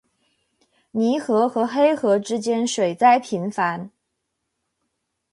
[0.89, 3.91] 泥河和黑河之间水灾频繁。